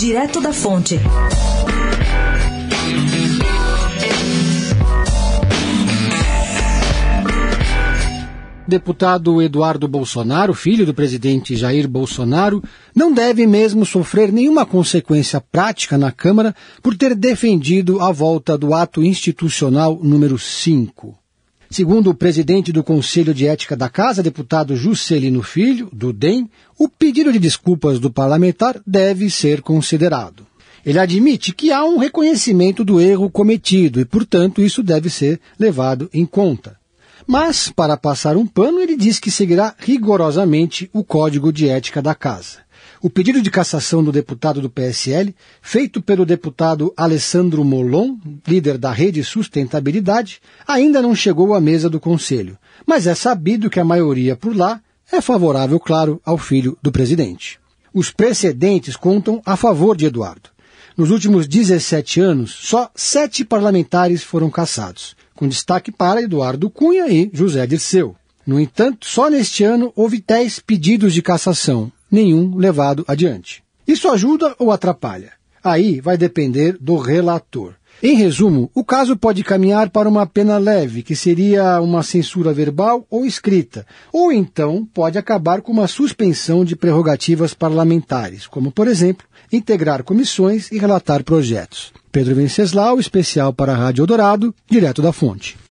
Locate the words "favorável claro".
55.22-56.20